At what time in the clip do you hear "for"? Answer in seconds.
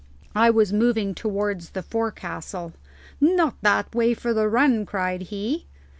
4.15-4.33